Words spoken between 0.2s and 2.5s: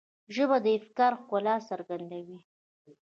ژبه د افکارو ښکلا څرګندوي